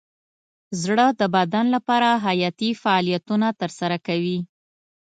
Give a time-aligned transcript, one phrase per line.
[0.81, 4.37] زړه د بدن لپاره حیاتي فعالیتونه ترسره کوي.